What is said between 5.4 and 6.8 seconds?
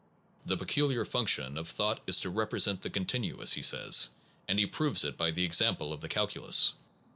exam ple of the calculus.